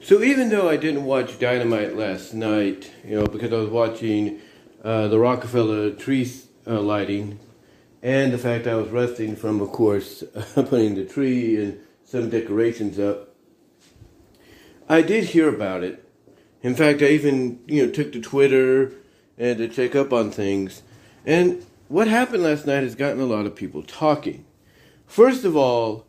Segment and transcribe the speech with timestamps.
[0.00, 4.40] So even though I didn't watch Dynamite last night, you know, because I was watching
[4.84, 6.30] uh, the Rockefeller tree
[6.66, 7.40] uh, lighting,
[8.00, 10.22] and the fact I was resting from, of course,
[10.54, 13.34] putting the tree and some decorations up,
[14.88, 16.08] I did hear about it.
[16.62, 18.92] In fact, I even you know took to Twitter
[19.36, 20.82] and to check up on things.
[21.26, 24.44] And what happened last night has gotten a lot of people talking.
[25.06, 26.07] First of all,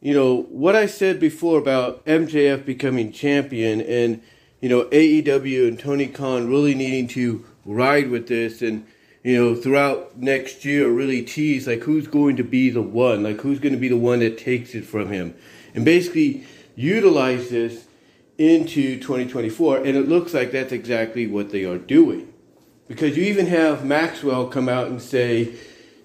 [0.00, 4.22] you know, what I said before about MJF becoming champion and,
[4.60, 8.86] you know, AEW and Tony Khan really needing to ride with this and,
[9.24, 13.40] you know, throughout next year really tease like who's going to be the one, like
[13.40, 15.34] who's going to be the one that takes it from him.
[15.74, 16.46] And basically
[16.76, 17.86] utilize this
[18.38, 19.78] into 2024.
[19.78, 22.32] And it looks like that's exactly what they are doing.
[22.86, 25.54] Because you even have Maxwell come out and say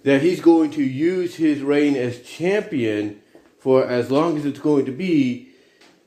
[0.04, 3.22] that he's going to use his reign as champion
[3.64, 5.48] for as long as it's going to be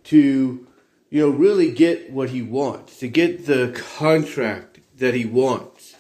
[0.05, 0.69] to,
[1.09, 5.97] you know, really get what he wants, to get the contract that he wants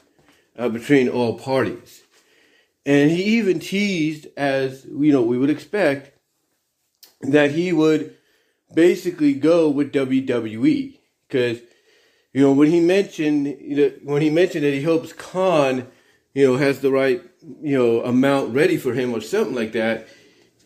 [0.58, 2.02] uh, between all parties.
[2.84, 6.12] And he even teased, as you know, we would expect,
[7.22, 8.14] that he would
[8.74, 11.60] basically go with WWE because
[12.34, 15.86] you know when he mentioned you know, when he mentioned that he hopes Khan
[16.34, 17.22] you know has the right
[17.62, 20.06] you know amount ready for him or something like that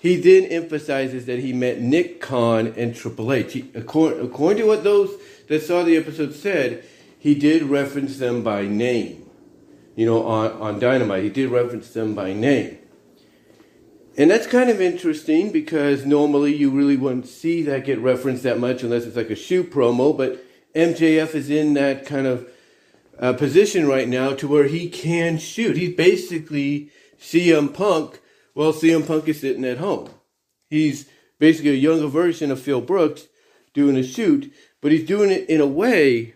[0.00, 3.52] he then emphasizes that he met Nick Khan and Triple H.
[3.52, 5.10] He, according, according to what those
[5.48, 6.84] that saw the episode said,
[7.18, 9.28] he did reference them by name.
[9.94, 12.78] You know, on, on Dynamite, he did reference them by name.
[14.16, 18.58] And that's kind of interesting because normally you really wouldn't see that get referenced that
[18.58, 20.16] much unless it's like a shoot promo.
[20.16, 20.42] But
[20.74, 22.48] MJF is in that kind of
[23.18, 25.76] uh, position right now to where he can shoot.
[25.76, 28.20] He's basically CM Punk
[28.54, 30.10] well, CM Punk is sitting at home.
[30.68, 33.26] He's basically a younger version of Phil Brooks
[33.74, 36.34] doing a shoot, but he's doing it in a way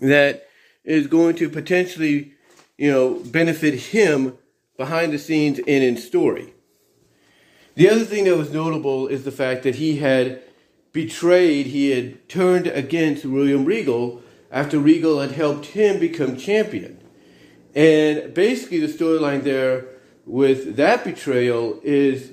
[0.00, 0.48] that
[0.84, 2.32] is going to potentially,
[2.76, 4.36] you know, benefit him
[4.76, 6.54] behind the scenes and in story.
[7.74, 10.42] The other thing that was notable is the fact that he had
[10.92, 16.98] betrayed, he had turned against William Regal after Regal had helped him become champion.
[17.74, 19.86] And basically, the storyline there
[20.26, 22.30] with that betrayal is,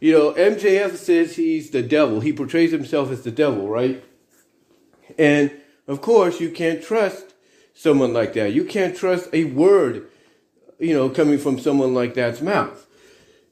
[0.00, 2.20] you know, MJF says he's the devil.
[2.20, 4.04] He portrays himself as the devil, right?
[5.18, 5.50] And
[5.86, 7.34] of course, you can't trust
[7.74, 8.52] someone like that.
[8.52, 10.06] You can't trust a word,
[10.78, 12.86] you know, coming from someone like that's mouth.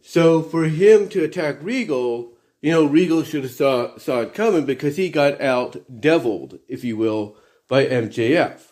[0.01, 4.65] So for him to attack Regal, you know, Regal should have saw, saw it coming
[4.65, 7.37] because he got out deviled, if you will,
[7.69, 8.72] by MJF.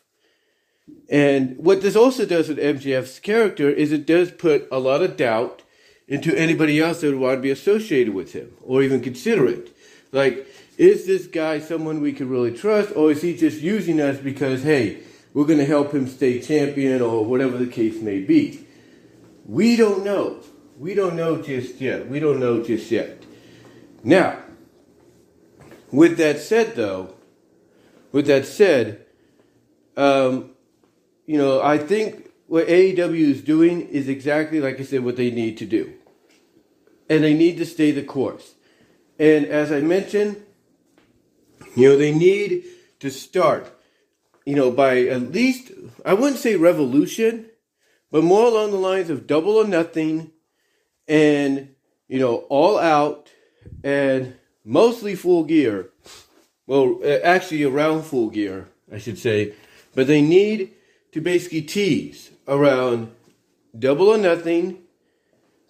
[1.09, 5.17] And what this also does with MJF's character is it does put a lot of
[5.17, 5.63] doubt
[6.07, 9.77] into anybody else that would want to be associated with him or even consider it.
[10.13, 10.47] Like,
[10.77, 14.63] is this guy someone we can really trust or is he just using us because,
[14.63, 15.01] hey,
[15.35, 18.67] we're going to help him stay champion or whatever the case may be?
[19.45, 20.41] We don't know.
[20.79, 22.09] We don't know just yet.
[22.09, 23.23] We don't know just yet.
[24.03, 24.39] Now,
[25.93, 27.15] with that said, though,
[28.13, 29.07] with that said,
[29.97, 30.51] um,
[31.31, 35.31] you know, I think what AEW is doing is exactly, like I said, what they
[35.31, 35.93] need to do.
[37.09, 38.55] And they need to stay the course.
[39.17, 40.43] And as I mentioned,
[41.77, 42.65] you know, they need
[42.99, 43.73] to start,
[44.45, 45.71] you know, by at least,
[46.05, 47.47] I wouldn't say revolution,
[48.11, 50.33] but more along the lines of double or nothing
[51.07, 51.77] and,
[52.09, 53.31] you know, all out
[53.85, 55.91] and mostly full gear.
[56.67, 59.55] Well, actually around full gear, I should say.
[59.95, 60.75] But they need
[61.13, 63.11] to basically tease around
[63.79, 64.79] double or nothing,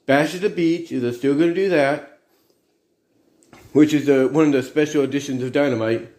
[0.06, 2.18] bash at the beach, they're still going to do that,
[3.72, 6.10] which is uh, one of the special editions of Dynamite,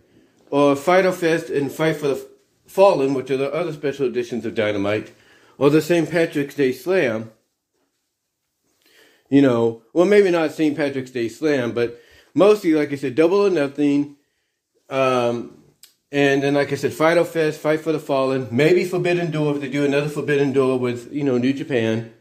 [0.50, 2.28] or Fyter Fest and Fight for the
[2.66, 5.12] Fallen, which are the other special editions of Dynamite,
[5.58, 6.10] or the St.
[6.10, 7.32] Patrick's Day Slam.
[9.30, 10.76] You know, well, maybe not St.
[10.76, 12.02] Patrick's Day Slam, but
[12.34, 14.16] mostly, like I said, double or nothing.
[14.90, 15.61] Um,
[16.12, 19.62] and then, like I said, Fyter Fest, Fight for the Fallen, maybe Forbidden Door if
[19.62, 22.14] they do another Forbidden Door with, you know, New Japan.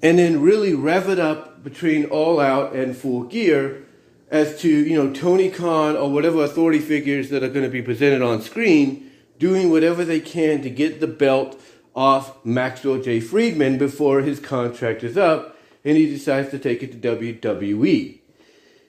[0.00, 3.84] And then really rev it up between All Out and Full Gear
[4.30, 7.82] as to, you know, Tony Khan or whatever authority figures that are going to be
[7.82, 11.60] presented on screen doing whatever they can to get the belt
[11.94, 13.20] off Maxwell J.
[13.20, 18.20] Friedman before his contract is up and he decides to take it to WWE.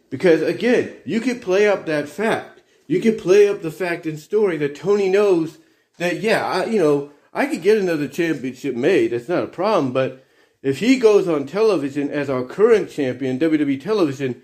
[0.10, 2.57] Because again, you can play up that fact
[2.88, 5.60] you can play up the fact and story that Tony knows
[5.98, 9.12] that, yeah, I, you know, I could get another championship made.
[9.12, 9.94] That's not a problem.
[9.94, 10.26] But
[10.64, 14.42] if he goes on television as our current champion, WWE television,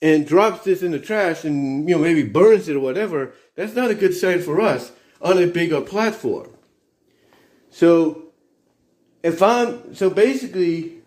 [0.00, 3.74] and drops this in the trash and you know maybe burns it or whatever, that's
[3.74, 6.50] not a good sign for us on a bigger platform.
[7.70, 8.32] So
[9.22, 10.98] if I'm so basically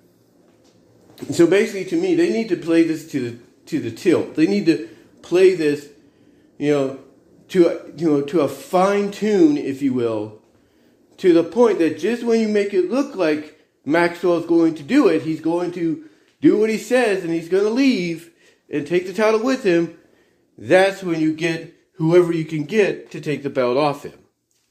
[1.29, 4.35] so basically to me they need to play this to the to the tilt.
[4.35, 4.87] They need to
[5.21, 5.89] play this,
[6.57, 6.99] you know,
[7.49, 10.41] to you know to a fine tune, if you will,
[11.17, 15.07] to the point that just when you make it look like Maxwell's going to do
[15.07, 16.05] it, he's going to
[16.41, 18.31] do what he says and he's going to leave
[18.69, 19.97] and take the title with him.
[20.57, 24.19] That's when you get whoever you can get to take the belt off him.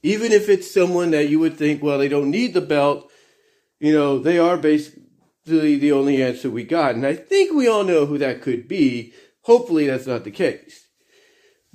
[0.03, 3.09] Even if it's someone that you would think, well, they don't need the belt,
[3.79, 6.95] you know, they are basically the only answer we got.
[6.95, 9.13] And I think we all know who that could be.
[9.41, 10.84] Hopefully that's not the case.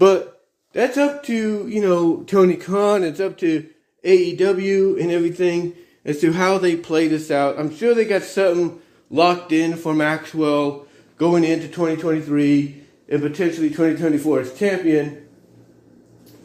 [0.00, 3.05] But that's up to, you know, Tony Khan.
[3.05, 3.69] It's up to
[4.02, 5.75] AEW and everything
[6.06, 7.58] as to how they play this out.
[7.58, 8.81] I'm sure they got something
[9.11, 10.87] locked in for Maxwell
[11.19, 15.29] going into 2023 and potentially 2024 as champion.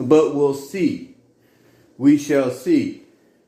[0.02, 1.16] But we'll see.
[1.98, 3.04] We shall see.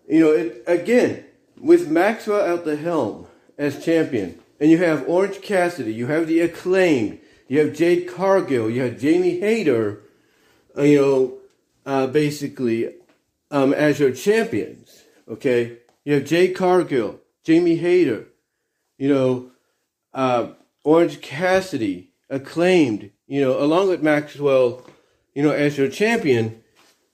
[0.07, 1.25] You know, it, again,
[1.59, 3.27] with Maxwell at the helm
[3.57, 8.69] as champion, and you have Orange Cassidy, you have the acclaimed, you have Jade Cargill,
[8.69, 10.01] you have Jamie Hayter,
[10.77, 11.37] uh, you know,
[11.85, 12.93] uh, basically
[13.51, 15.03] um, as your champions.
[15.29, 18.27] Okay, you have Jade Cargill, Jamie Hayter,
[18.97, 19.51] you know,
[20.13, 20.49] uh,
[20.83, 24.85] Orange Cassidy, acclaimed, you know, along with Maxwell,
[25.33, 26.63] you know, as your champion.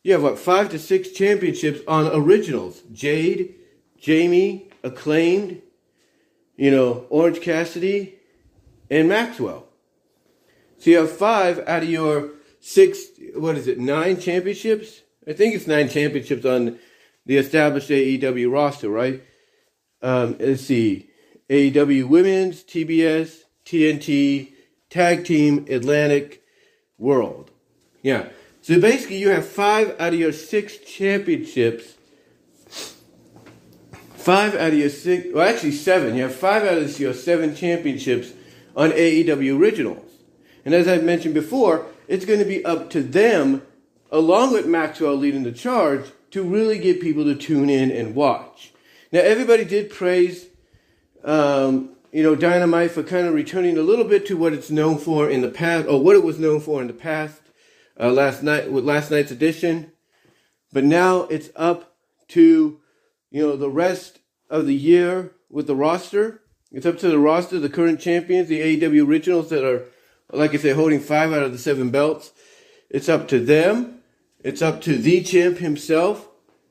[0.04, 2.82] You have what five to six championships on originals.
[2.92, 3.56] Jade,
[3.98, 5.62] Jamie, acclaimed,
[6.58, 8.16] you know, Orange Cassidy,
[8.90, 9.66] and Maxwell.
[10.84, 15.00] So you have five out of your six, what is it, nine championships?
[15.26, 16.78] I think it's nine championships on
[17.26, 19.24] the established AEW roster, right?
[20.02, 21.10] Um, let's see.
[21.50, 24.52] AEW Women's, TBS, TNT,
[24.90, 26.44] Tag Team, Atlantic,
[26.98, 27.52] World.
[28.02, 28.28] Yeah.
[28.62, 31.94] So basically, you have five out of your six championships.
[34.16, 36.16] Five out of your six, well, actually seven.
[36.16, 38.34] You have five out of your seven championships
[38.76, 40.03] on AEW Originals.
[40.66, 43.64] And as I've mentioned before, it's going to be up to them,
[44.12, 48.72] along with Maxwell leading the charge, to really get people to tune in and watch.
[49.12, 50.48] Now, everybody did praise,
[51.24, 54.98] um, you know, Dynamite for kind of returning a little bit to what it's known
[54.98, 57.42] for in the past, or what it was known for in the past,
[58.00, 59.92] uh, last night with last night's edition.
[60.72, 61.96] But now it's up
[62.30, 62.80] to,
[63.30, 64.20] you know, the rest
[64.50, 66.42] of the year with the roster.
[66.72, 69.84] It's up to the roster, the current champions, the AEW originals that are
[70.34, 72.32] like I said, holding five out of the seven belts.
[72.90, 74.00] It's up to them.
[74.44, 76.28] It's up to the champ himself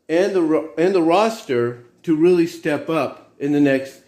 [0.09, 4.03] and the and the roster to really step up in the next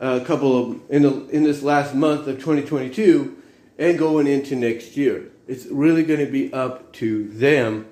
[0.00, 3.36] uh, couple of in the, in this last month of 2022
[3.78, 5.30] and going into next year.
[5.46, 7.86] It's really going to be up to them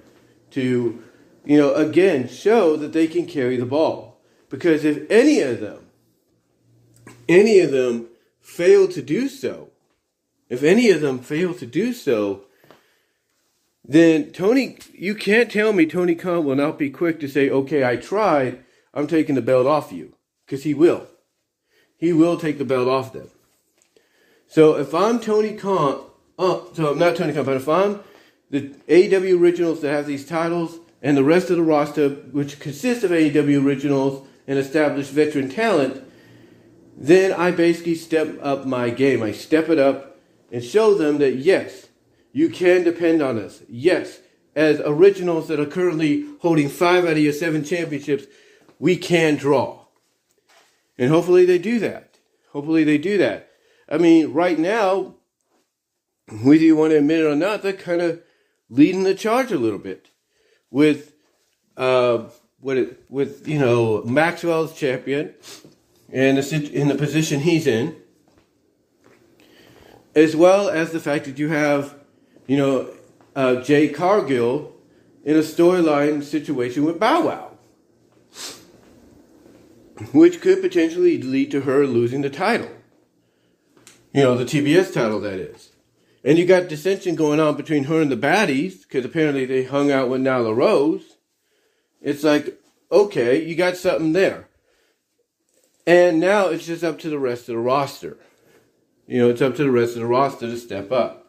[0.52, 1.02] to,
[1.44, 4.20] you know, again show that they can carry the ball.
[4.48, 5.86] Because if any of them,
[7.28, 8.08] any of them
[8.40, 9.71] fail to do so,
[10.52, 12.42] if any of them fail to do so,
[13.82, 17.82] then Tony, you can't tell me Tony Khan will not be quick to say, okay,
[17.84, 18.62] I tried,
[18.92, 20.14] I'm taking the belt off you.
[20.44, 21.06] Because he will.
[21.96, 23.30] He will take the belt off them.
[24.46, 26.04] So if I'm Tony Khan,
[26.38, 28.00] uh, so I'm not Tony Khan, but if I'm
[28.50, 33.04] the AEW originals that have these titles and the rest of the roster, which consists
[33.04, 36.04] of AEW originals and established veteran talent,
[36.94, 39.22] then I basically step up my game.
[39.22, 40.11] I step it up
[40.52, 41.88] and show them that yes,
[42.32, 43.62] you can depend on us.
[43.68, 44.20] Yes,
[44.54, 48.26] as originals that are currently holding five out of your seven championships,
[48.78, 49.86] we can draw.
[50.98, 52.18] And hopefully they do that.
[52.50, 53.48] Hopefully they do that.
[53.88, 55.14] I mean, right now,
[56.42, 58.22] whether you want to admit it or not, they're kind of
[58.68, 60.10] leading the charge a little bit
[60.70, 61.14] with,
[61.78, 62.24] uh,
[62.60, 65.34] with, with you know Maxwell's champion
[66.12, 67.96] and the, in the position he's in,
[70.14, 71.94] as well as the fact that you have,
[72.46, 72.90] you know,
[73.34, 74.74] uh, Jade Cargill
[75.24, 77.52] in a storyline situation with Bow Wow,
[80.12, 82.70] which could potentially lead to her losing the title.
[84.12, 85.70] You know, the TBS title, that is.
[86.24, 89.90] And you got dissension going on between her and the baddies, because apparently they hung
[89.90, 91.16] out with Nyla Rose.
[92.00, 94.48] It's like, okay, you got something there.
[95.86, 98.18] And now it's just up to the rest of the roster.
[99.06, 101.26] You know, it's up to the rest of the roster to step up.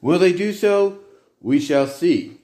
[0.00, 1.00] Will they do so?
[1.40, 2.40] We shall see.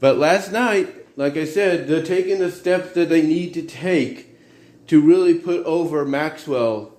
[0.00, 4.38] But last night, like I said, they're taking the steps that they need to take
[4.86, 6.94] to really put over Maxwell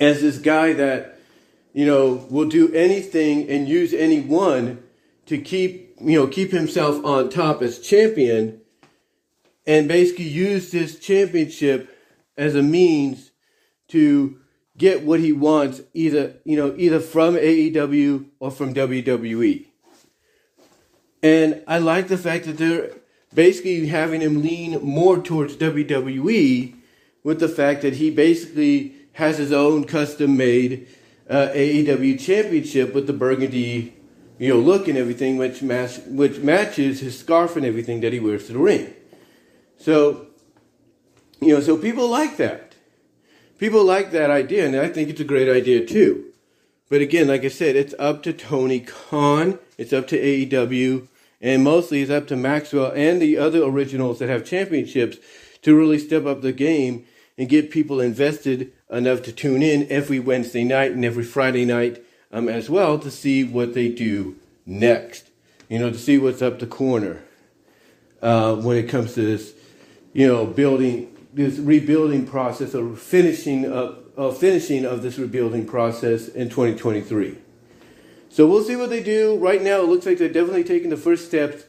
[0.00, 1.18] as this guy that,
[1.72, 4.82] you know, will do anything and use anyone
[5.26, 8.60] to keep, you know, keep himself on top as champion
[9.66, 11.94] and basically use this championship
[12.36, 13.30] as a means
[13.88, 14.38] to
[14.78, 19.66] get what he wants either, you know, either from AEW or from WWE.
[21.22, 22.92] And I like the fact that they're
[23.34, 26.74] basically having him lean more towards WWE
[27.24, 30.86] with the fact that he basically has his own custom made
[31.28, 33.94] uh, AEW championship with the burgundy,
[34.38, 38.20] you know, look and everything, which match which matches his scarf and everything that he
[38.20, 38.94] wears to the ring.
[39.76, 40.28] So,
[41.40, 42.67] you know, so people like that.
[43.58, 46.26] People like that idea, and I think it's a great idea too.
[46.88, 51.08] But again, like I said, it's up to Tony Khan, it's up to AEW,
[51.40, 55.18] and mostly it's up to Maxwell and the other originals that have championships
[55.62, 57.04] to really step up the game
[57.36, 62.02] and get people invested enough to tune in every Wednesday night and every Friday night
[62.32, 65.28] um, as well to see what they do next.
[65.68, 67.22] You know, to see what's up the corner
[68.22, 69.52] uh, when it comes to this,
[70.12, 75.66] you know, building this rebuilding process or finishing of, of uh, finishing of this rebuilding
[75.66, 77.38] process in 2023.
[78.30, 79.36] So we'll see what they do.
[79.36, 81.64] Right now, it looks like they're definitely taking the first steps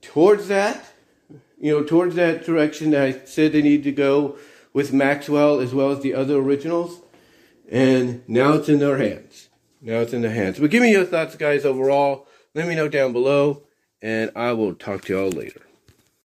[0.00, 0.92] towards that.
[1.58, 4.38] You know, towards that direction that I said they need to go
[4.72, 7.00] with Maxwell as well as the other originals.
[7.70, 9.48] And now it's in their hands.
[9.82, 10.58] Now it's in their hands.
[10.58, 12.26] But give me your thoughts, guys, overall.
[12.54, 13.62] Let me know down below,
[14.02, 15.62] and I will talk to y'all later.